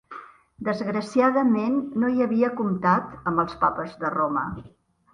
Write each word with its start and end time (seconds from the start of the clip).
Desgraciadament, 0.69 1.77
no 2.05 2.11
hi 2.15 2.25
havia 2.27 2.51
comptat, 2.63 3.15
amb 3.33 3.47
els 3.47 3.57
papes 3.67 3.97
de 4.05 4.17
Roma. 4.21 4.49